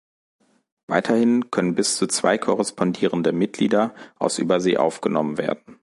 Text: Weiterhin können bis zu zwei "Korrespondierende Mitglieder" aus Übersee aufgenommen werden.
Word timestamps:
Weiterhin 0.87 1.51
können 1.51 1.75
bis 1.75 1.97
zu 1.97 2.07
zwei 2.07 2.39
"Korrespondierende 2.39 3.33
Mitglieder" 3.33 3.93
aus 4.17 4.39
Übersee 4.39 4.77
aufgenommen 4.77 5.37
werden. 5.37 5.77